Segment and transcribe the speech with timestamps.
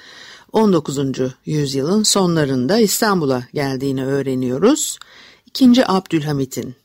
[0.56, 1.00] 19.
[1.46, 5.00] yüzyılın sonlarında İstanbul'a geldiğini öğreniyoruz.
[5.46, 6.76] İkinci Abdülhamit'in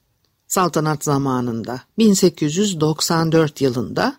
[0.46, 4.16] saltanat zamanında 1894 yılında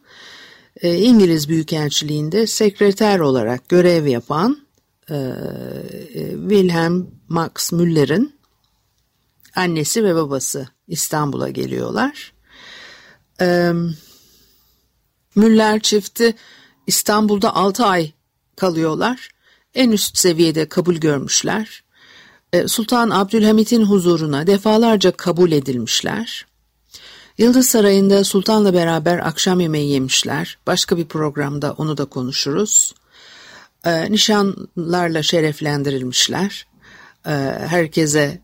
[0.82, 4.58] e, İngiliz Büyükelçiliğinde sekreter olarak görev yapan
[5.10, 8.36] e, e, Wilhelm Max Müller'in
[9.56, 12.34] annesi ve babası İstanbul'a geliyorlar.
[15.36, 16.36] Müller çifti
[16.88, 18.12] İstanbul'da 6 ay
[18.56, 19.31] kalıyorlar.
[19.76, 21.84] En üst seviyede kabul görmüşler.
[22.54, 26.46] E, Sultan Abdülhamit'in huzuruna defalarca kabul edilmişler.
[27.38, 30.58] Yıldız Sarayı'nda Sultan'la beraber akşam yemeği yemişler.
[30.68, 32.96] Başka bir programda onu da konuşuruz.
[33.86, 36.68] E, nişanlarla şereflendirilmişler.
[37.26, 37.32] E,
[37.68, 38.42] herkese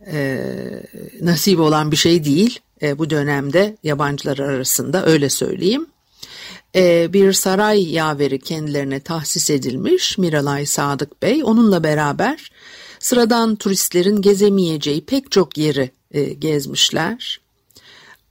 [1.22, 2.60] nasip olan bir şey değil
[2.98, 5.88] bu dönemde yabancılar arasında öyle söyleyeyim.
[6.76, 11.44] E, bir saray yaveri kendilerine tahsis edilmiş Miralay Sadık Bey.
[11.44, 12.52] Onunla beraber
[13.00, 17.40] sıradan turistlerin gezemeyeceği pek çok yeri e, gezmişler.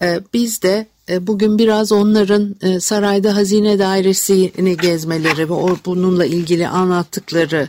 [0.03, 0.87] E, biz de
[1.21, 7.69] bugün biraz onların sarayda hazine dairesini gezmeleri ve bununla ilgili anlattıkları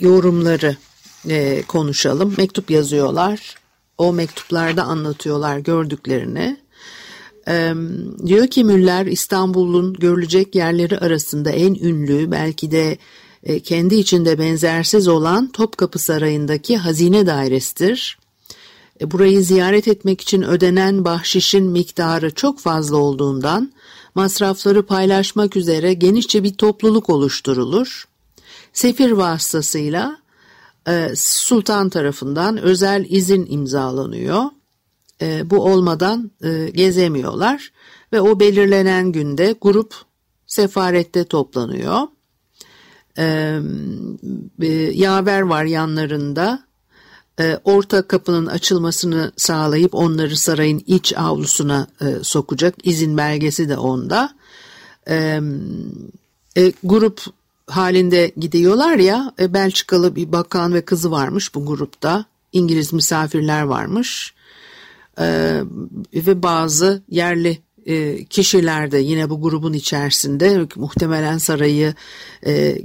[0.00, 0.76] yorumları
[1.68, 2.34] konuşalım.
[2.38, 3.54] Mektup yazıyorlar.
[3.98, 6.56] O mektuplarda anlatıyorlar gördüklerini.
[8.26, 12.98] Diyor ki Müller İstanbul'un görülecek yerleri arasında en ünlü belki de
[13.42, 18.18] e, kendi içinde benzersiz olan Topkapı Sarayı'ndaki hazine dairesidir.
[19.00, 23.72] E, burayı ziyaret etmek için ödenen bahşişin miktarı çok fazla olduğundan
[24.14, 28.08] masrafları paylaşmak üzere genişçe bir topluluk oluşturulur.
[28.72, 30.18] Sefir vasıtasıyla
[30.88, 34.44] e, sultan tarafından özel izin imzalanıyor
[35.22, 37.72] e, bu olmadan e, gezemiyorlar
[38.12, 39.94] ve o belirlenen günde grup
[40.46, 42.00] sefarette toplanıyor.
[43.18, 43.58] E,
[44.62, 46.68] e, yaver var yanlarında.
[47.40, 52.74] E, orta kapının açılmasını sağlayıp onları sarayın iç avlusuna e, sokacak.
[52.82, 54.34] izin belgesi de onda.
[55.08, 55.40] E,
[56.56, 57.20] e, grup
[57.66, 62.24] halinde gidiyorlar ya e, Belçikalı bir bakan ve kızı varmış bu grupta.
[62.52, 64.34] İngiliz misafirler varmış
[66.14, 67.58] ve bazı yerli
[67.88, 71.94] e, kişiler de yine bu grubun içerisinde muhtemelen sarayı
[72.46, 72.78] e,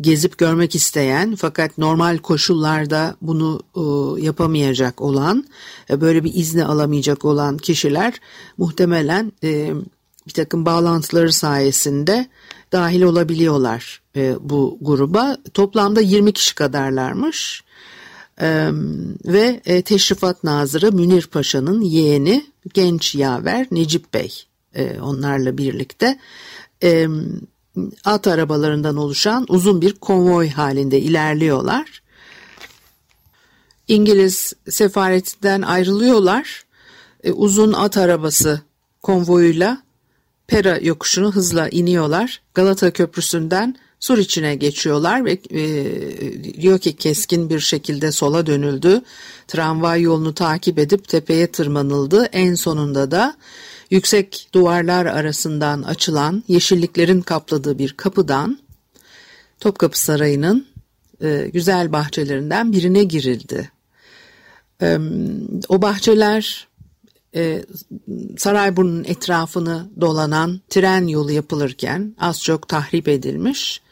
[0.00, 3.82] gezip görmek isteyen fakat normal koşullarda bunu e,
[4.24, 5.44] yapamayacak olan
[5.90, 8.14] böyle bir izni alamayacak olan kişiler
[8.58, 9.32] muhtemelen
[10.26, 12.26] bir takım bağlantıları sayesinde
[12.72, 14.02] dahil olabiliyorlar
[14.40, 15.36] bu gruba.
[15.54, 17.64] Toplamda 20 kişi kadarlarmış
[19.24, 24.44] ve e, Teşrifat Nazırı Münir Paşa'nın yeğeni genç yaver Necip Bey
[24.74, 26.18] e, onlarla birlikte
[28.04, 32.02] at arabalarından oluşan uzun bir konvoy halinde ilerliyorlar.
[33.88, 36.64] İngiliz sefaretinden ayrılıyorlar.
[37.24, 38.60] E, uzun at arabası
[39.02, 39.82] konvoyuyla
[40.46, 42.42] Pera yokuşunu hızla iniyorlar.
[42.54, 49.02] Galata Köprüsü'nden sur içine geçiyorlar ve e, diyor ki keskin bir şekilde sola dönüldü.
[49.48, 52.24] Tramvay yolunu takip edip tepeye tırmanıldı.
[52.24, 53.36] En sonunda da
[53.90, 58.58] yüksek duvarlar arasından açılan yeşilliklerin kapladığı bir kapıdan
[59.60, 60.66] Topkapı Sarayı'nın
[61.22, 63.70] e, güzel bahçelerinden birine girildi.
[64.82, 64.98] E,
[65.68, 66.68] o bahçeler
[67.34, 67.64] e,
[68.38, 73.82] Sarayburnu'nun etrafını dolanan tren yolu yapılırken az çok tahrip edilmiş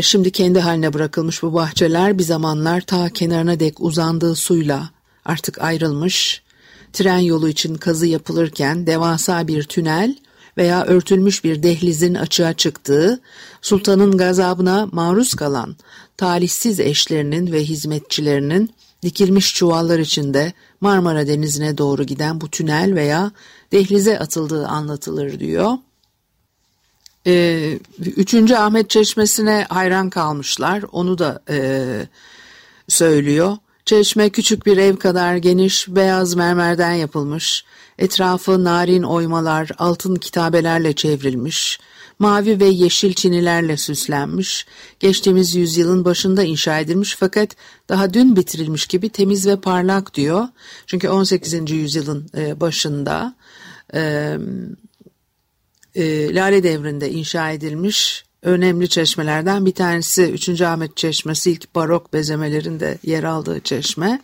[0.00, 4.90] şimdi kendi haline bırakılmış bu bahçeler bir zamanlar ta kenarına dek uzandığı suyla
[5.24, 6.42] artık ayrılmış.
[6.92, 10.16] Tren yolu için kazı yapılırken devasa bir tünel
[10.56, 13.20] veya örtülmüş bir dehlizin açığa çıktığı,
[13.62, 15.76] sultanın gazabına maruz kalan
[16.16, 18.70] talihsiz eşlerinin ve hizmetçilerinin
[19.02, 23.30] dikilmiş çuvallar içinde Marmara Denizi'ne doğru giden bu tünel veya
[23.72, 25.72] dehlize atıldığı anlatılır diyor.
[27.26, 30.84] Ee, üçüncü Ahmet Çeşmesi'ne hayran kalmışlar.
[30.92, 31.86] Onu da e,
[32.88, 33.56] söylüyor.
[33.84, 37.64] Çeşme küçük bir ev kadar geniş, beyaz mermerden yapılmış.
[37.98, 41.78] Etrafı narin oymalar, altın kitabelerle çevrilmiş.
[42.18, 44.66] Mavi ve yeşil çinilerle süslenmiş.
[45.00, 47.56] Geçtiğimiz yüzyılın başında inşa edilmiş fakat
[47.88, 50.48] daha dün bitirilmiş gibi temiz ve parlak diyor.
[50.86, 51.70] Çünkü 18.
[51.70, 53.34] yüzyılın e, başında
[53.94, 54.36] e,
[55.94, 60.60] e, Lale Devri'nde inşa edilmiş önemli çeşmelerden bir tanesi 3.
[60.60, 64.22] Ahmet Çeşmesi ilk barok bezemelerinde yer aldığı çeşme.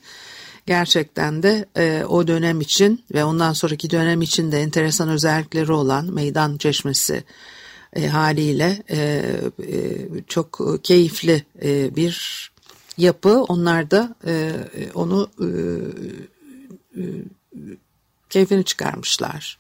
[0.67, 6.15] Gerçekten de e, o dönem için ve ondan sonraki dönem için de enteresan özellikleri olan
[6.15, 7.25] meydan çeşmesi
[7.93, 9.97] e, haliyle e, e,
[10.29, 12.51] çok keyifli e, bir
[12.97, 13.43] yapı.
[13.43, 14.53] Onlar da e,
[14.95, 15.49] onu e,
[17.01, 17.03] e,
[18.31, 19.60] keyfini çıkarmışlar.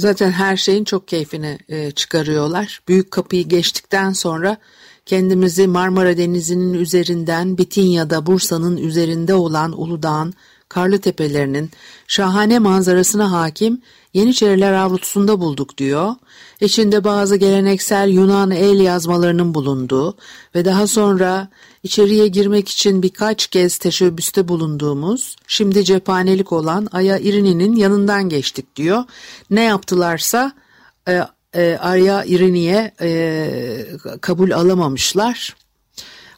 [0.00, 2.80] Zaten her şeyin çok keyfini e, çıkarıyorlar.
[2.88, 4.56] Büyük kapıyı geçtikten sonra
[5.06, 10.34] kendimizi Marmara Denizi'nin üzerinden Bitinya'da Bursa'nın üzerinde olan Uludağ'ın
[10.68, 11.70] karlı tepelerinin
[12.06, 13.82] şahane manzarasına hakim
[14.14, 16.14] Yeniçeriler avlutusunda bulduk diyor.
[16.60, 20.16] İçinde bazı geleneksel Yunan el yazmalarının bulunduğu
[20.54, 21.48] ve daha sonra
[21.82, 29.04] içeriye girmek için birkaç kez teşebbüste bulunduğumuz, şimdi cephanelik olan Aya İrini'nin yanından geçtik diyor.
[29.50, 30.52] Ne yaptılarsa
[31.08, 31.20] e,
[31.54, 33.86] e, Arya İrini'ye e,
[34.20, 35.56] kabul alamamışlar.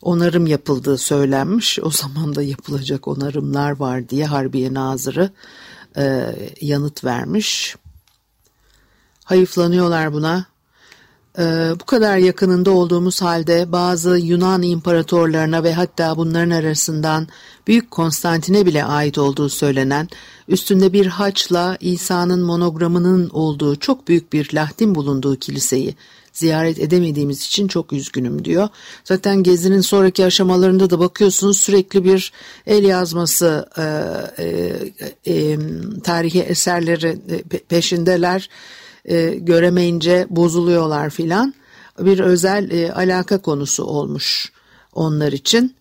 [0.02, 1.78] Onarım yapıldığı söylenmiş.
[1.82, 5.30] O zaman da yapılacak onarımlar var diye Harbiye Nazırı
[5.96, 7.76] e, yanıt vermiş.
[9.24, 10.44] Hayıflanıyorlar buna.
[11.38, 11.42] E,
[11.80, 17.28] bu kadar yakınında olduğumuz halde bazı Yunan imparatorlarına ve hatta bunların arasından
[17.66, 20.08] Büyük Konstantin'e bile ait olduğu söylenen
[20.48, 25.96] üstünde bir haçla İsa'nın monogramının olduğu çok büyük bir lahtin bulunduğu kiliseyi
[26.32, 28.68] ziyaret edemediğimiz için çok üzgünüm diyor.
[29.04, 32.32] Zaten gezinin sonraki aşamalarında da bakıyorsunuz sürekli bir
[32.66, 33.82] el yazması e,
[34.44, 34.76] e,
[35.26, 35.58] e,
[36.04, 37.18] tarihi eserleri
[37.68, 38.48] peşindeler.
[39.04, 41.54] E, göremeyince bozuluyorlar filan.
[41.98, 44.52] Bir özel e, alaka konusu olmuş
[44.92, 45.76] onlar için.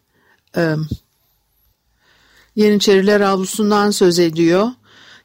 [0.57, 0.75] E,
[2.56, 4.68] Yeniçeriler avlusundan söz ediyor.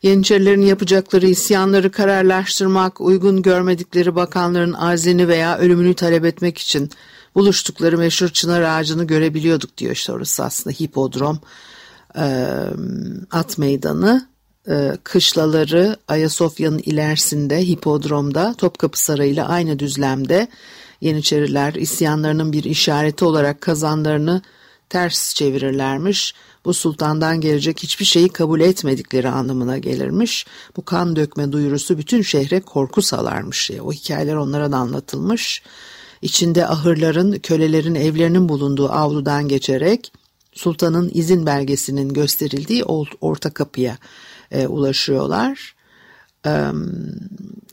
[0.03, 6.91] Yeniçerilerin yapacakları isyanları kararlaştırmak, uygun görmedikleri bakanların azini veya ölümünü talep etmek için
[7.35, 9.93] buluştukları meşhur çınar ağacını görebiliyorduk diyor.
[9.93, 11.41] İşte orası aslında hipodrom,
[13.31, 14.29] at meydanı,
[15.05, 20.49] kışlaları Ayasofya'nın ilerisinde hipodromda Topkapı Sarayı ile aynı düzlemde
[21.01, 24.43] Yeniçeriler isyanlarının bir işareti olarak kazanlarını
[24.89, 26.35] ters çevirirlermiş
[26.67, 30.47] bu sultandan gelecek hiçbir şeyi kabul etmedikleri anlamına gelirmiş.
[30.77, 33.71] Bu kan dökme duyurusu bütün şehre korku salarmış.
[33.81, 35.63] O hikayeler onlara da anlatılmış.
[36.23, 40.13] İçinde ahırların, kölelerin evlerinin bulunduğu avludan geçerek
[40.53, 42.85] sultanın izin belgesinin gösterildiği
[43.21, 43.99] orta kapıya
[44.51, 45.75] e, ulaşıyorlar.
[46.47, 46.71] E,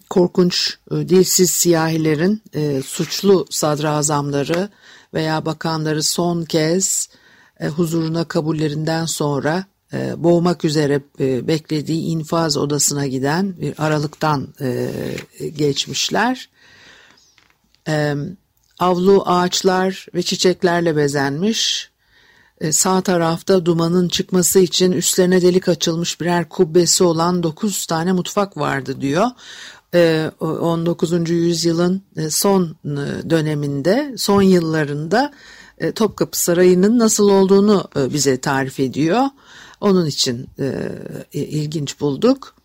[0.10, 4.70] korkunç dilsiz siyahilerin e, suçlu sadrazamları
[5.14, 7.10] veya bakanları son kez
[7.60, 14.54] e, huzuruna kabullerinden sonra e, boğmak üzere e, beklediği infaz odasına giden bir aralıktan
[15.58, 16.50] geçmişler.
[18.80, 21.92] Avlu ağaçlar ve çiçeklerle bezenmiş.
[22.72, 29.02] Sağ tarafta dumanın çıkması için üstlerine delik açılmış birer kubbesi olan 9 tane mutfak vardı
[29.02, 29.28] diyor.
[30.40, 31.14] 19.
[31.14, 32.76] E, yüzyılın son
[33.30, 35.34] döneminde, son yıllarında
[35.92, 39.26] Topkapı Sarayı'nın nasıl olduğunu e, bize tarif ediyor.
[39.82, 40.90] Onun için e,
[41.34, 42.56] ilginç bulduk.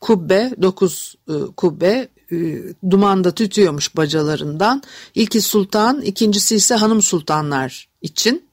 [0.00, 1.14] Kubbe, dokuz
[1.56, 2.08] kubbe
[2.90, 4.82] dumanda tütüyormuş bacalarından.
[5.14, 8.48] İlki sultan, ikincisi ise hanım sultanlar için.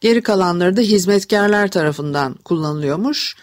[0.00, 3.36] Geri kalanları da hizmetkarlar tarafından kullanılıyormuş.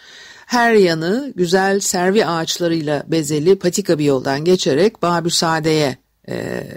[0.46, 5.96] Her yanı güzel servi ağaçlarıyla bezeli patika bir yoldan geçerek Babü Sade'ye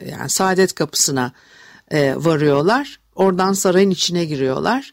[0.09, 1.31] yani Saadet Kapısı'na
[2.15, 2.98] varıyorlar.
[3.15, 4.91] Oradan sarayın içine giriyorlar.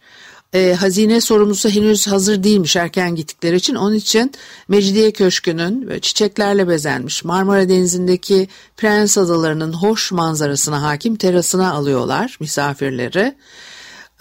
[0.55, 3.75] E, hazine sorumlusu henüz hazır değilmiş erken gittikleri için.
[3.75, 4.33] Onun için
[4.69, 13.35] Mecidiye Köşkü'nün çiçeklerle bezenmiş Marmara Denizi'ndeki Prens Adaları'nın hoş manzarasına hakim terasına alıyorlar misafirleri.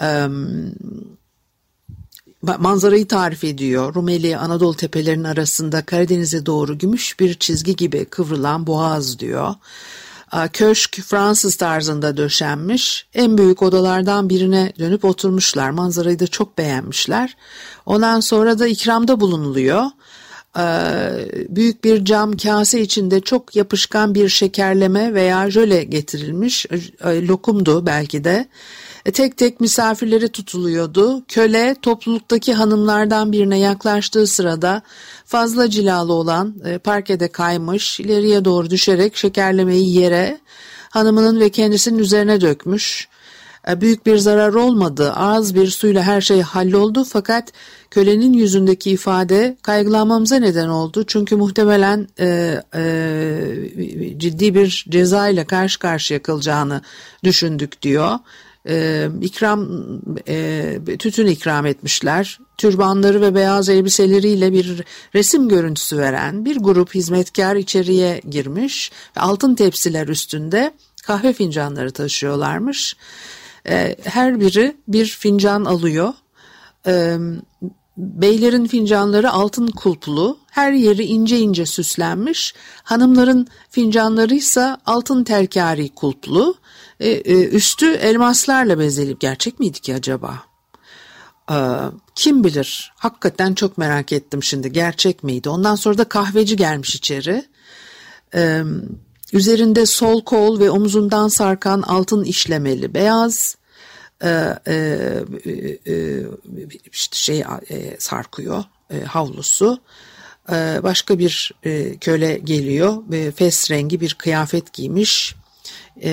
[0.01, 0.27] E,
[2.59, 3.95] manzarayı tarif ediyor.
[3.95, 9.55] Rumeli Anadolu tepelerinin arasında Karadeniz'e doğru gümüş bir çizgi gibi kıvrılan boğaz diyor.
[10.53, 13.07] Köşk Fransız tarzında döşenmiş.
[13.13, 15.69] En büyük odalardan birine dönüp oturmuşlar.
[15.69, 17.37] Manzarayı da çok beğenmişler.
[17.85, 19.83] Ondan sonra da ikramda bulunuluyor.
[21.49, 26.65] Büyük bir cam kase içinde çok yapışkan bir şekerleme veya jöle getirilmiş.
[27.05, 28.47] Lokumdu belki de.
[29.05, 31.23] E, tek tek misafirleri tutuluyordu.
[31.27, 34.81] Köle topluluktaki hanımlardan birine yaklaştığı sırada
[35.25, 40.39] fazla cilalı olan e, parkede kaymış, ileriye doğru düşerek şekerlemeyi yere,
[40.89, 43.07] hanımının ve kendisinin üzerine dökmüş.
[43.69, 47.51] E, büyük bir zarar olmadı, az bir suyla her şey halloldu fakat
[47.91, 51.03] kölenin yüzündeki ifade kaygılanmamıza neden oldu.
[51.07, 52.83] Çünkü muhtemelen e, e,
[54.17, 56.81] ciddi bir ceza ile karşı karşıya kalacağını
[57.23, 58.19] düşündük diyor
[58.67, 59.69] e, ikram
[60.27, 62.39] e, tütün ikram etmişler.
[62.57, 64.83] Türbanları ve beyaz elbiseleriyle bir
[65.15, 68.91] resim görüntüsü veren bir grup hizmetkar içeriye girmiş.
[69.15, 72.95] Altın tepsiler üstünde kahve fincanları taşıyorlarmış.
[73.69, 76.13] E, her biri bir fincan alıyor.
[76.87, 77.17] E,
[77.97, 82.53] Beylerin fincanları altın kulplu, her yeri ince ince süslenmiş.
[82.83, 86.55] Hanımların fincanları ise altın terkari kulplu.
[86.99, 89.15] E, e, üstü elmaslarla bezeli.
[89.19, 90.43] Gerçek miydi ki acaba?
[91.51, 91.57] E,
[92.15, 92.93] kim bilir?
[92.95, 94.71] Hakikaten çok merak ettim şimdi.
[94.71, 95.49] Gerçek miydi?
[95.49, 97.45] Ondan sonra da kahveci gelmiş içeri.
[98.35, 98.61] E,
[99.33, 103.55] üzerinde sol kol ve omuzundan sarkan altın işlemeli beyaz
[104.23, 104.29] e,
[104.67, 104.73] e,
[105.87, 106.23] e,
[106.91, 109.79] işte şey e, sarkıyor e, havlusu.
[110.51, 115.35] E, başka bir e, köle geliyor ve fes rengi bir kıyafet giymiş.
[116.01, 116.11] E,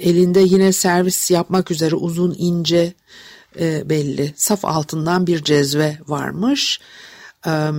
[0.00, 2.94] elinde yine servis yapmak üzere uzun ince
[3.60, 6.80] e, belli saf altından bir cezve varmış.
[7.46, 7.70] E,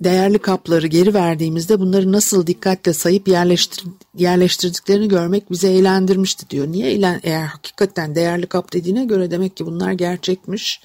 [0.00, 3.84] değerli kapları geri verdiğimizde bunları nasıl dikkatle sayıp yerleştir,
[4.16, 6.66] yerleştirdiklerini görmek bizi eğlendirmişti diyor.
[6.66, 10.80] Niye eğlen, eğer hakikaten değerli kap dediğine göre demek ki bunlar gerçekmiş.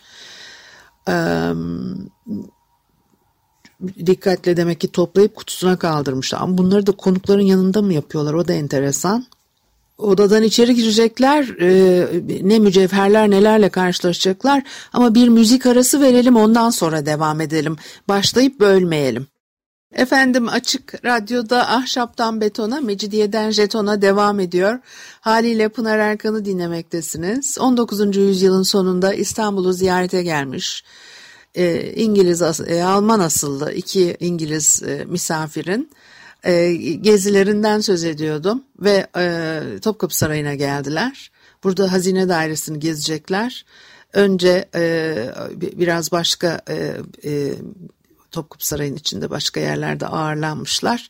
[1.10, 1.52] Ee,
[4.06, 6.42] dikkatle demek ki toplayıp kutusuna kaldırmışlar.
[6.42, 8.34] Ama bunları da konukların yanında mı yapıyorlar?
[8.34, 9.26] O da enteresan.
[9.98, 12.08] Odadan içeri girecekler e,
[12.44, 17.76] ne mücevherler nelerle karşılaşacaklar ama bir müzik arası verelim ondan sonra devam edelim.
[18.08, 19.28] Başlayıp bölmeyelim.
[19.94, 24.80] Efendim açık radyoda ahşaptan betona, mecidiyeden jetona devam ediyor.
[25.22, 27.58] Haliyle Pınar Erkan'ı dinlemektesiniz.
[27.60, 28.18] 19.
[28.18, 30.84] yüzyılın sonunda İstanbul'u ziyarete gelmiş.
[31.56, 35.90] E, İngiliz, e, asıllı iki İngiliz misafirin
[36.46, 41.32] e, gezilerinden söz ediyordum ve e, Topkapı Sarayı'na geldiler.
[41.64, 43.66] Burada hazine dairesini gezecekler.
[44.14, 45.16] Önce e,
[45.60, 47.54] biraz başka e, e,
[48.32, 51.10] Topkapı Sarayı'nın içinde başka yerlerde ağırlanmışlar.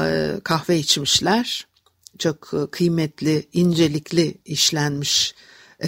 [0.00, 1.66] E, kahve içmişler.
[2.18, 5.34] Çok e, kıymetli, incelikli işlenmiş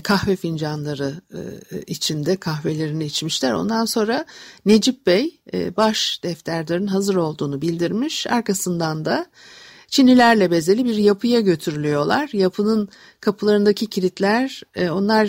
[0.00, 1.40] kahve fincanları e,
[1.86, 3.52] içinde kahvelerini içmişler.
[3.52, 4.24] Ondan sonra
[4.66, 8.26] Necip Bey e, baş defterlerin hazır olduğunu bildirmiş.
[8.26, 9.26] Arkasından da
[9.88, 12.30] Çinilerle bezeli bir yapıya götürülüyorlar.
[12.32, 12.88] Yapının
[13.20, 15.26] kapılarındaki kilitler onlar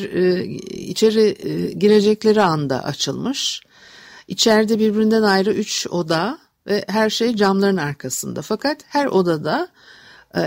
[0.69, 1.37] içeri
[1.79, 3.61] girecekleri anda açılmış.
[4.27, 8.41] İçeride birbirinden ayrı üç oda ve her şey camların arkasında.
[8.41, 9.67] Fakat her odada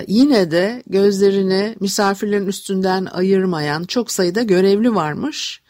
[0.06, 5.62] yine de gözlerini misafirlerin üstünden ayırmayan çok sayıda görevli varmış.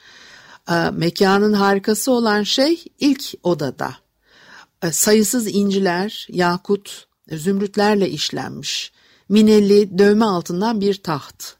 [0.70, 3.96] Ee, mekanın harikası olan şey ilk odada.
[4.82, 8.92] Ee, sayısız inciler, yakut, zümrütlerle işlenmiş.
[9.28, 11.56] Minelli dövme altından bir taht.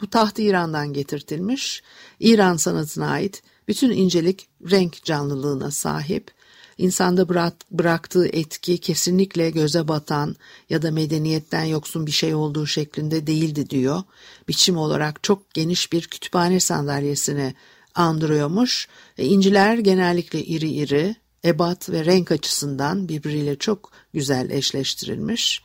[0.00, 1.82] Bu taht İran'dan getirtilmiş.
[2.20, 6.30] İran sanatına ait bütün incelik renk canlılığına sahip
[6.78, 7.28] insanda
[7.70, 10.36] bıraktığı etki kesinlikle göze batan
[10.70, 14.02] ya da medeniyetten yoksun bir şey olduğu şeklinde değildi diyor.
[14.48, 17.54] Biçim olarak çok geniş bir kütüphane sandalyesini
[17.94, 18.88] andırıyormuş.
[19.18, 25.62] E, inciler genellikle iri iri, ebat ve renk açısından birbiriyle çok güzel eşleştirilmiş.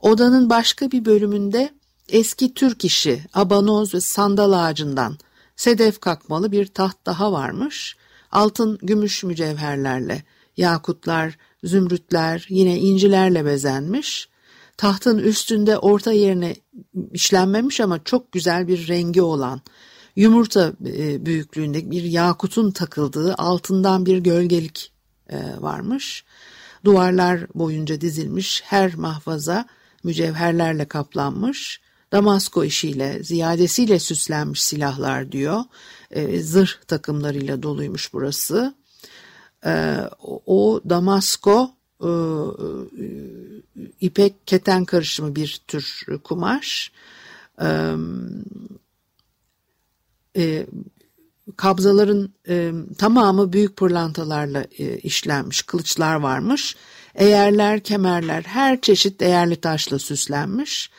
[0.00, 1.70] Odanın başka bir bölümünde
[2.08, 5.18] eski Türk işi, abanoz ve sandal ağacından
[5.56, 7.96] sedef kakmalı bir taht daha varmış.
[8.32, 10.22] Altın, gümüş mücevherlerle
[10.56, 14.28] yakutlar, zümrütler, yine incilerle bezenmiş.
[14.76, 16.56] Tahtın üstünde orta yerine
[17.12, 19.60] işlenmemiş ama çok güzel bir rengi olan
[20.16, 24.92] yumurta e, büyüklüğünde bir yakutun takıldığı altından bir gölgelik
[25.30, 26.24] e, varmış.
[26.84, 29.66] Duvarlar boyunca dizilmiş her mahfaza
[30.04, 31.80] mücevherlerle kaplanmış.
[32.12, 35.60] Damasko işiyle, ziyadesiyle süslenmiş silahlar diyor.
[36.10, 38.74] E, zırh takımlarıyla doluymuş burası.
[39.66, 40.00] E,
[40.46, 41.70] o Damasko
[42.00, 42.10] e,
[44.00, 46.92] ipek keten karışımı bir tür kumaş.
[47.60, 47.94] E,
[50.36, 50.66] e,
[51.56, 56.76] kabzaların e, tamamı büyük pırlantalarla e, işlenmiş, kılıçlar varmış.
[57.14, 60.90] Eğerler, kemerler, her çeşit değerli taşla süslenmiş.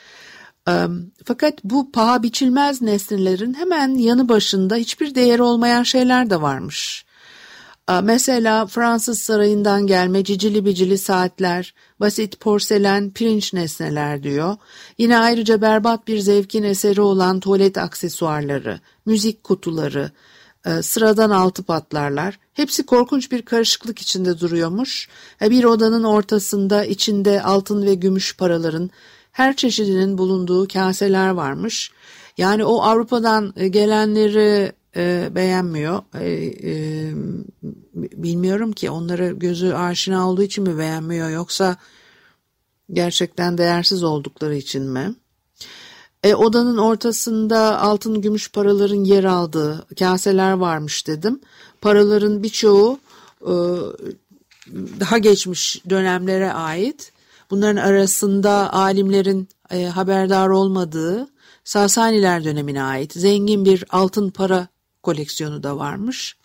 [0.69, 0.85] E,
[1.25, 7.06] fakat bu paha biçilmez nesnelerin hemen yanı başında hiçbir değeri olmayan şeyler de varmış.
[7.89, 14.55] E, mesela Fransız sarayından gelme cicili bicili saatler, basit porselen, pirinç nesneler diyor.
[14.97, 20.11] Yine ayrıca berbat bir zevkin eseri olan tuvalet aksesuarları, müzik kutuları,
[20.65, 22.39] e, sıradan altı patlarlar.
[22.53, 25.09] Hepsi korkunç bir karışıklık içinde duruyormuş.
[25.41, 28.89] E, bir odanın ortasında içinde altın ve gümüş paraların
[29.31, 31.91] her çeşidinin bulunduğu kaseler varmış.
[32.37, 36.01] Yani o Avrupa'dan gelenleri e, beğenmiyor.
[36.13, 36.29] E,
[36.71, 37.13] e,
[37.93, 41.77] bilmiyorum ki onlara gözü aşina olduğu için mi beğenmiyor yoksa
[42.93, 45.15] gerçekten değersiz oldukları için mi?
[46.23, 51.41] E, odanın ortasında altın gümüş paraların yer aldığı kaseler varmış dedim.
[51.81, 52.99] Paraların birçoğu
[53.41, 53.53] e,
[54.99, 57.11] daha geçmiş dönemlere ait.
[57.49, 61.27] Bunların arasında alimlerin e, haberdar olmadığı
[61.67, 64.67] Sasaniler dönemine ait zengin bir altın para
[65.07, 66.35] koleksiyonu da varmış.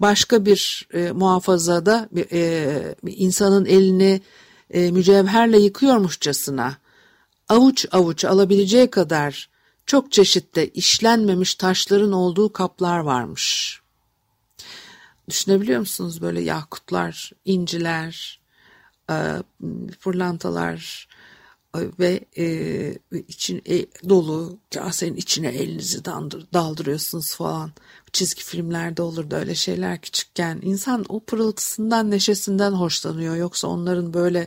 [0.00, 4.20] Başka bir e, muhafazada e, insanın elini
[4.70, 6.76] e, mücevherle yıkıyormuşçasına
[7.48, 9.48] avuç avuç alabileceği kadar
[9.86, 13.80] çok çeşitte işlenmemiş taşların olduğu kaplar varmış.
[15.28, 18.40] Düşünebiliyor musunuz böyle yakutlar, inciler,
[19.10, 19.16] e,
[20.00, 21.11] pırlantalar e,
[21.74, 27.72] ve e, için e, dolu kasenin içine elinizi dandır, daldırıyorsunuz falan.
[28.12, 30.60] Çizgi filmlerde olurdu öyle şeyler küçükken.
[30.62, 33.36] İnsan o pırıltısından, neşesinden hoşlanıyor.
[33.36, 34.46] Yoksa onların böyle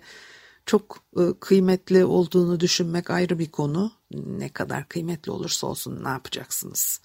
[0.65, 3.91] çok e, kıymetli olduğunu düşünmek ayrı bir konu.
[4.12, 7.02] Ne kadar kıymetli olursa olsun ne yapacaksınız?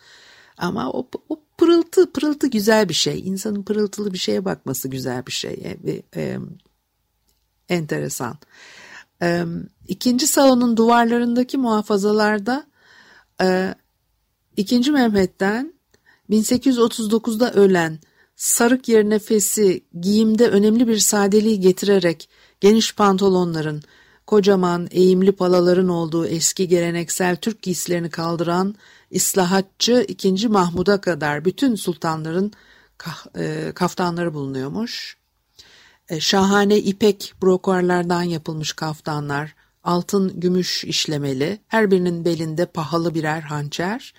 [0.59, 3.21] Ama o, o pırıltı pırıltı güzel bir şey.
[3.29, 5.53] İnsanın pırıltılı bir şeye bakması güzel bir şey.
[5.53, 6.39] E, e,
[7.69, 8.39] enteresan.
[9.23, 9.45] E,
[9.91, 12.67] ikinci salonun duvarlarındaki muhafazalarda
[13.43, 13.75] e,
[14.57, 15.75] ikinci Mehmet'ten
[16.31, 17.99] 1839'da ölen
[18.37, 22.29] sarık yerine fesi giyimde önemli bir sadeliği getirerek
[22.61, 23.83] geniş pantolonların,
[24.27, 28.75] kocaman eğimli palaların olduğu eski geleneksel Türk giysilerini kaldıran
[29.11, 30.49] İslahatçı 2.
[30.49, 32.53] Mahmud'a kadar bütün sultanların
[33.39, 35.17] e, kaftanları bulunuyormuş.
[36.09, 44.15] E, şahane ipek brokarlardan yapılmış kaftanlar, altın gümüş işlemeli, her birinin belinde pahalı birer hançer.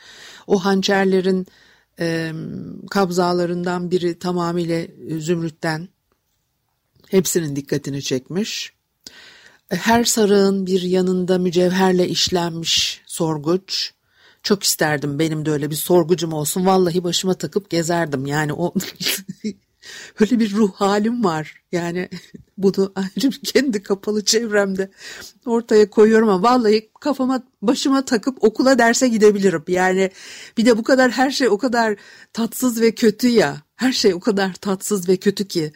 [0.47, 1.47] O hançerlerin
[1.99, 2.33] e,
[2.89, 4.87] kabzalarından biri tamamıyla
[5.19, 5.89] zümrütten,
[7.09, 8.73] hepsinin dikkatini çekmiş.
[9.69, 13.93] Her sarığın bir yanında mücevherle işlenmiş sorguç.
[14.43, 16.65] Çok isterdim benim de öyle bir sorgucum olsun.
[16.65, 18.25] Vallahi başıma takıp gezerdim.
[18.25, 18.73] Yani o
[20.19, 21.63] öyle bir ruh halim var.
[21.71, 22.09] Yani
[22.57, 24.91] bunu ayrı kendi kapalı çevremde
[25.45, 29.63] ortaya koyuyorum ama vallahi kafama başıma takıp okula derse gidebilirim.
[29.67, 30.11] Yani
[30.57, 31.95] bir de bu kadar her şey o kadar
[32.33, 33.61] tatsız ve kötü ya.
[33.75, 35.71] Her şey o kadar tatsız ve kötü ki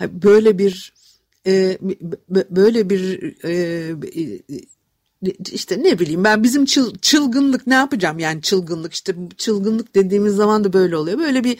[0.00, 0.92] böyle bir
[1.46, 1.78] e,
[2.50, 3.94] böyle bir e,
[5.52, 10.64] işte ne bileyim ben bizim çıl, çılgınlık ne yapacağım yani çılgınlık işte çılgınlık dediğimiz zaman
[10.64, 11.18] da böyle oluyor.
[11.18, 11.58] Böyle bir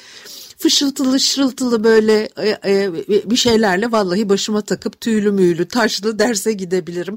[0.56, 2.92] fışıltılı şırıltılı böyle e, e,
[3.30, 7.16] bir şeylerle vallahi başıma takıp tüylü müylü taşlı derse gidebilirim.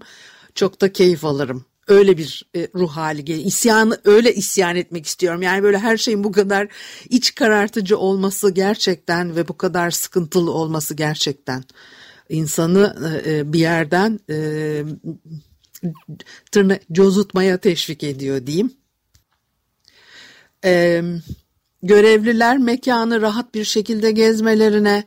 [0.55, 1.65] Çok da keyif alırım.
[1.87, 3.47] Öyle bir e, ruh hali geliyor.
[3.47, 5.41] İsyanı öyle isyan etmek istiyorum.
[5.41, 6.67] Yani böyle her şeyin bu kadar
[7.09, 11.63] iç karartıcı olması gerçekten ve bu kadar sıkıntılı olması gerçekten
[12.29, 12.95] insanı
[13.53, 14.83] bir yerden e,
[16.51, 18.73] tırna cozutmaya teşvik ediyor diyeyim.
[20.65, 21.03] E,
[21.83, 25.03] görevliler mekanı rahat bir şekilde gezmelerine,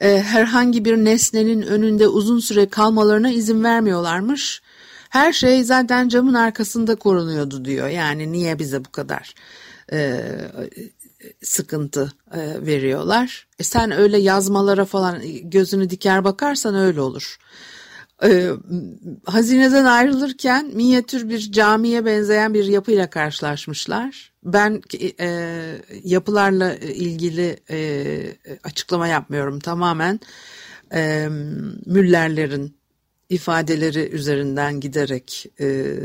[0.00, 4.62] e, herhangi bir nesnenin önünde uzun süre kalmalarına izin vermiyorlarmış.
[5.10, 7.88] Her şey zaten camın arkasında korunuyordu diyor.
[7.88, 9.34] Yani niye bize bu kadar
[9.92, 10.20] e,
[11.42, 13.46] sıkıntı e, veriyorlar.
[13.58, 17.38] E sen öyle yazmalara falan gözünü diker bakarsan öyle olur.
[18.24, 18.50] E,
[19.24, 24.32] hazineden ayrılırken minyatür bir camiye benzeyen bir yapıyla karşılaşmışlar.
[24.44, 24.82] Ben
[25.20, 25.28] e,
[26.04, 30.20] yapılarla ilgili e, açıklama yapmıyorum tamamen.
[30.94, 31.28] E,
[31.86, 32.76] Müllerlerin
[33.28, 35.96] ifadeleri üzerinden giderek e,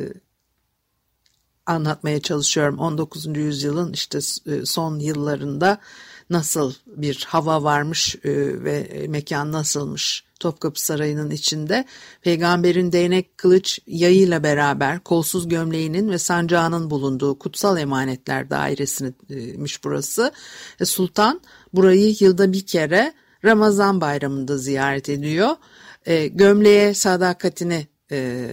[1.66, 3.38] anlatmaya çalışıyorum 19.
[3.38, 5.80] yüzyılın işte e, son yıllarında
[6.30, 11.86] nasıl bir hava varmış e, ve mekan nasılmış Topkapı Sarayı'nın içinde.
[12.22, 20.32] Peygamberin değnek, kılıç, yayıyla beraber kolsuz gömleğinin ve sancağının bulunduğu kutsal emanetler dairesiymiş burası.
[20.80, 21.42] E, Sultan
[21.74, 23.14] burayı yılda bir kere
[23.46, 25.56] Ramazan bayramında ziyaret ediyor.
[26.06, 28.50] E, gömleğe sadakatini e,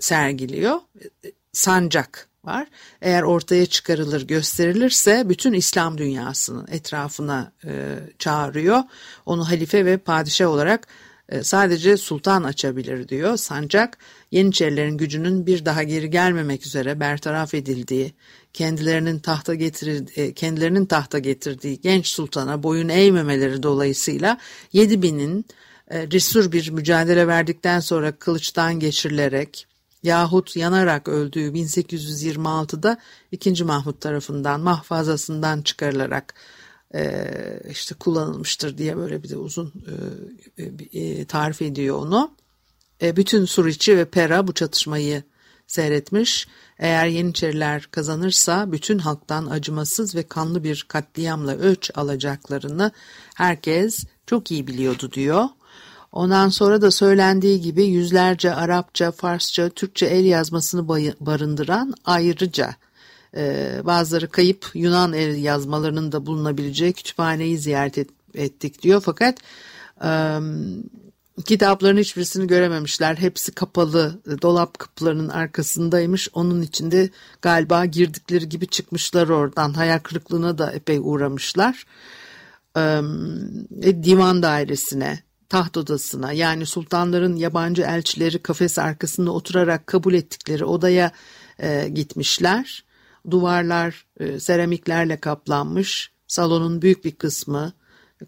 [0.00, 0.76] sergiliyor.
[1.24, 2.66] E, sancak var.
[3.02, 8.82] Eğer ortaya çıkarılır, gösterilirse bütün İslam dünyasının etrafına e, çağırıyor.
[9.26, 10.86] Onu halife ve padişah olarak
[11.28, 13.36] e, sadece sultan açabilir diyor.
[13.36, 13.98] Sancak
[14.30, 18.12] Yeniçerilerin gücünün bir daha geri gelmemek üzere bertaraf edildiği,
[18.52, 24.38] kendilerinin tahta getirdiği, e, kendilerinin tahta getirdiği genç sultana boyun eğmemeleri dolayısıyla
[24.74, 25.44] 7000'in
[25.90, 29.66] e, cesur bir mücadele verdikten sonra kılıçtan geçirilerek
[30.02, 32.98] yahut yanarak öldüğü 1826'da
[33.32, 33.64] 2.
[33.64, 36.34] Mahmut tarafından mahfazasından çıkarılarak
[36.94, 37.26] e,
[37.70, 39.72] işte kullanılmıştır diye böyle bir de uzun
[40.58, 42.30] e, e, tarif ediyor onu.
[43.02, 45.22] E, bütün Suriçi ve Pera bu çatışmayı
[45.66, 46.48] seyretmiş.
[46.78, 52.90] Eğer Yeniçeriler kazanırsa bütün halktan acımasız ve kanlı bir katliamla ölç alacaklarını
[53.34, 55.48] herkes çok iyi biliyordu diyor.
[56.12, 60.88] Ondan sonra da söylendiği gibi yüzlerce Arapça, Farsça, Türkçe el yazmasını
[61.20, 62.74] barındıran ayrıca
[63.36, 69.02] e, bazıları kayıp Yunan el yazmalarının da bulunabileceği kütüphaneyi ziyaret et, ettik diyor.
[69.04, 69.38] Fakat
[70.04, 70.38] e,
[71.44, 73.16] kitapların hiçbirisini görememişler.
[73.16, 76.28] Hepsi kapalı dolap kapılarının arkasındaymış.
[76.34, 77.10] Onun içinde
[77.42, 79.72] galiba girdikleri gibi çıkmışlar oradan.
[79.72, 81.86] Hayal kırıklığına da epey uğramışlar.
[82.76, 85.18] E, divan dairesine
[85.52, 91.12] taht odasına yani sultanların yabancı elçileri kafes arkasında oturarak kabul ettikleri odaya
[91.58, 92.84] e, gitmişler.
[93.30, 96.10] Duvarlar e, seramiklerle kaplanmış.
[96.26, 97.72] Salonun büyük bir kısmı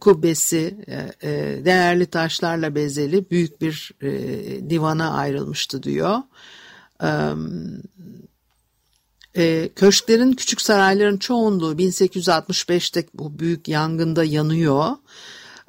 [0.01, 4.11] kubbesi e, e, değerli taşlarla bezeli büyük bir e,
[4.71, 6.19] divana ayrılmıştı diyor.
[9.37, 14.91] E, köşklerin küçük sarayların çoğunluğu 1865'te bu büyük yangında yanıyor.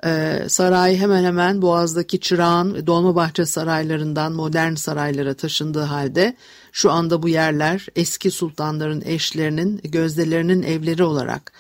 [0.06, 6.36] Ee, saray hemen hemen Boğaz'daki Çırağan Dolmabahçe saraylarından modern saraylara taşındığı halde
[6.72, 11.52] şu anda bu yerler eski sultanların eşlerinin gözdelerinin evleri olarak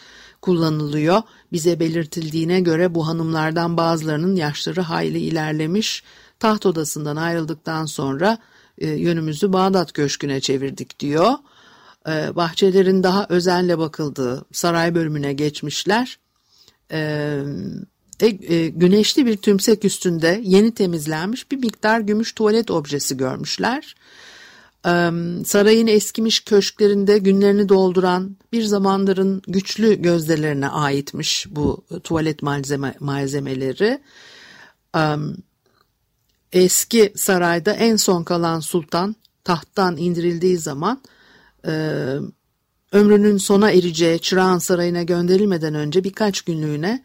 [0.41, 1.21] kullanılıyor.
[1.51, 6.03] Bize belirtildiğine göre bu hanımlardan bazılarının yaşları hayli ilerlemiş.
[6.39, 8.38] Taht odasından ayrıldıktan sonra
[8.77, 11.34] e, yönümüzü Bağdat Köşkü'ne çevirdik diyor.
[12.08, 16.19] E, bahçelerin daha özenle bakıldığı saray bölümüne geçmişler.
[16.91, 17.39] E,
[18.19, 23.95] e, e, güneşli bir tümsek üstünde yeni temizlenmiş bir miktar gümüş tuvalet objesi görmüşler.
[25.45, 33.99] Sarayın eskimiş köşklerinde günlerini dolduran bir zamanların güçlü gözdelerine aitmiş bu tuvalet malzeme, malzemeleri.
[36.54, 41.01] Eski sarayda en son kalan sultan tahttan indirildiği zaman
[41.67, 41.71] e,
[42.91, 47.04] ömrünün sona ereceği Çırağan Sarayı'na gönderilmeden önce birkaç günlüğüne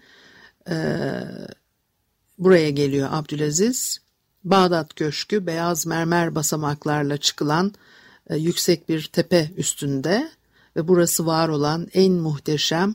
[2.38, 4.00] buraya geliyor Abdülaziz.
[4.44, 7.74] Bağdat Köşkü beyaz mermer basamaklarla çıkılan
[8.30, 10.30] e, yüksek bir tepe üstünde
[10.76, 12.94] ve burası var olan en muhteşem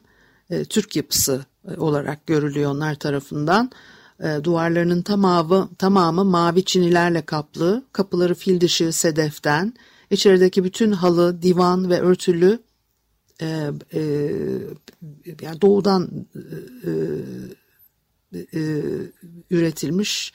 [0.49, 3.71] e, Türk yapısı e, olarak görülüyor onlar tarafından.
[4.19, 9.73] E, duvarlarının tamamı, tamamı mavi çinilerle kaplı, kapıları fil dişi sedeften,
[10.09, 12.59] içerideki bütün halı, divan ve örtülü
[13.41, 14.01] e, e,
[15.41, 16.91] yani doğudan e,
[18.33, 18.81] e,
[19.49, 20.33] üretilmiş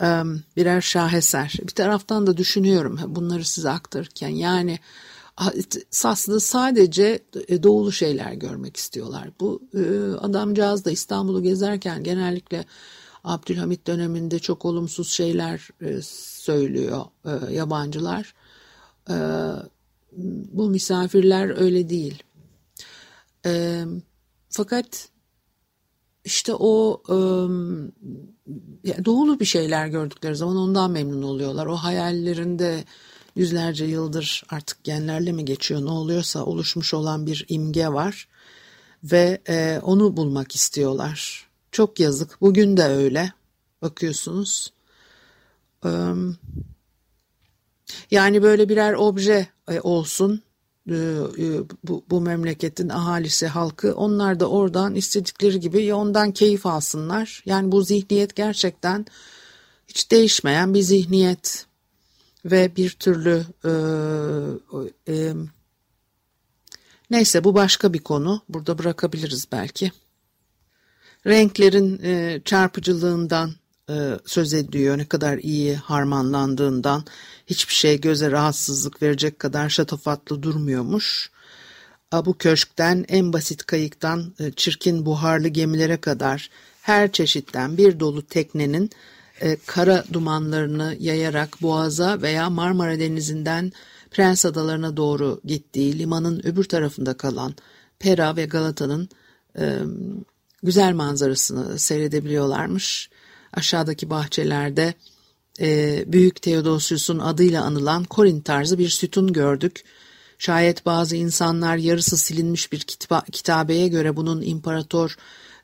[0.00, 0.22] e,
[0.56, 1.58] birer şaheser.
[1.62, 4.78] Bir taraftan da düşünüyorum bunları size aktarırken yani
[6.04, 9.30] aslında sadece e, doğulu şeyler görmek istiyorlar.
[9.40, 9.80] Bu e,
[10.16, 12.64] adamcağız da İstanbul'u gezerken genellikle
[13.24, 18.34] Abdülhamit döneminde çok olumsuz şeyler e, söylüyor e, yabancılar.
[19.10, 19.16] E,
[20.52, 22.22] bu misafirler öyle değil.
[23.46, 23.84] E,
[24.50, 25.08] fakat
[26.24, 27.14] işte o e,
[29.04, 31.66] doğulu bir şeyler gördükleri zaman ondan memnun oluyorlar.
[31.66, 32.84] O hayallerinde
[33.36, 38.28] yüzlerce yıldır artık genlerle mi geçiyor ne oluyorsa oluşmuş olan bir imge var
[39.04, 41.48] ve e, onu bulmak istiyorlar.
[41.72, 42.40] Çok yazık.
[42.40, 43.32] Bugün de öyle.
[43.82, 44.72] Bakıyorsunuz.
[48.10, 49.48] Yani böyle birer obje
[49.82, 50.51] olsun e, e,
[51.84, 57.42] bu, bu memleketin ahalisi, halkı onlar da oradan istedikleri gibi ya ondan keyif alsınlar.
[57.46, 59.06] Yani bu zihniyet gerçekten
[59.88, 61.66] hiç değişmeyen bir zihniyet.
[62.44, 63.72] ve bir türlü e,
[65.12, 65.32] e,
[67.10, 68.42] neyse bu başka bir konu.
[68.48, 69.92] Burada bırakabiliriz belki.
[71.26, 73.61] Renklerin e, çarpıcılığından e,
[74.26, 74.98] söz ediyor.
[74.98, 77.04] Ne kadar iyi harmanlandığından
[77.46, 81.30] hiçbir şey göze rahatsızlık verecek kadar şatafatlı durmuyormuş.
[82.24, 86.50] Bu köşkten en basit kayıktan e, çirkin buharlı gemilere kadar
[86.82, 88.90] her çeşitten bir dolu teknenin
[89.40, 93.72] e, kara dumanlarını yayarak Boğaz'a veya Marmara Denizi'nden
[94.10, 97.54] Prens Adalarına doğru gittiği limanın öbür tarafında kalan
[97.98, 99.08] Pera ve Galata'nın
[99.58, 99.78] e,
[100.62, 103.10] güzel manzarasını seyredebiliyorlarmış.
[103.52, 104.94] Aşağıdaki bahçelerde
[105.60, 109.84] e, Büyük Theodosius'un adıyla anılan Korin tarzı bir sütun gördük.
[110.38, 115.16] Şayet bazı insanlar yarısı silinmiş bir kitaba, kitabeye göre bunun İmparator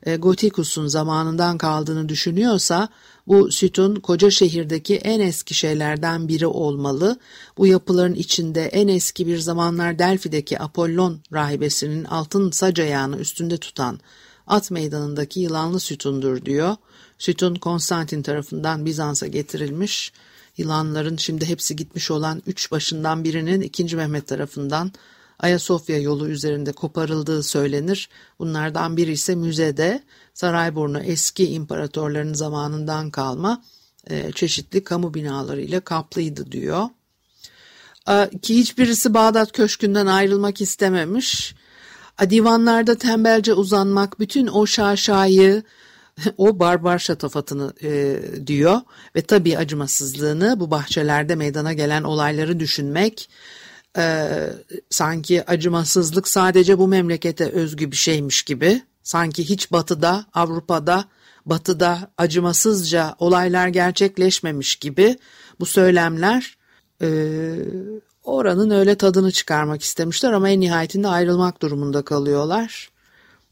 [0.05, 2.89] e, Gotikus'un zamanından kaldığını düşünüyorsa
[3.27, 7.19] bu sütun koca şehirdeki en eski şeylerden biri olmalı.
[7.57, 12.81] Bu yapıların içinde en eski bir zamanlar Delfi'deki Apollon rahibesinin altın sac
[13.19, 13.99] üstünde tutan
[14.47, 16.75] at meydanındaki yılanlı sütundur diyor.
[17.19, 20.13] Sütun Konstantin tarafından Bizans'a getirilmiş.
[20.57, 23.95] Yılanların şimdi hepsi gitmiş olan üç başından birinin 2.
[23.95, 24.91] Mehmet tarafından
[25.39, 28.09] Ayasofya yolu üzerinde koparıldığı söylenir.
[28.39, 30.03] Bunlardan biri ise müzede
[30.33, 33.63] Sarayburnu eski imparatorların zamanından kalma
[34.07, 36.89] e, çeşitli kamu binalarıyla kaplıydı diyor.
[38.41, 41.55] Ki hiçbirisi Bağdat Köşkü'nden ayrılmak istememiş.
[42.29, 45.63] Divanlarda tembelce uzanmak, bütün o şaşayı,
[46.37, 48.81] o barbar şatafatını e, diyor
[49.15, 53.29] ve tabii acımasızlığını bu bahçelerde meydana gelen olayları düşünmek
[53.97, 54.27] e,
[54.89, 61.05] sanki acımasızlık sadece bu memlekete özgü bir şeymiş gibi sanki hiç batıda Avrupa'da
[61.45, 65.17] batıda acımasızca olaylar gerçekleşmemiş gibi
[65.59, 66.57] bu söylemler
[67.01, 67.07] e,
[68.23, 72.89] oranın öyle tadını çıkarmak istemişler ama en nihayetinde ayrılmak durumunda kalıyorlar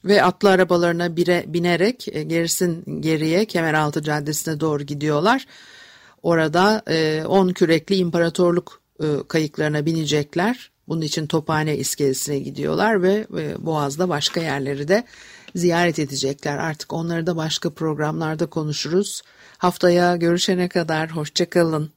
[0.06, 5.46] ve atlı arabalarına bire, binerek e, gerisin geriye Kemeraltı Caddesi'ne doğru gidiyorlar.
[6.24, 6.84] Orada
[7.28, 10.72] 10 e, kürekli imparatorluk e, kayıklarına binecekler.
[10.88, 15.04] Bunun için Tophane iskelesine gidiyorlar ve e, Boğaz'da başka yerleri de
[15.56, 16.58] ziyaret edecekler.
[16.58, 19.22] Artık onları da başka programlarda konuşuruz.
[19.58, 21.97] Haftaya görüşene kadar hoşçakalın.